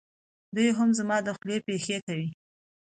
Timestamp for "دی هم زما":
0.55-1.17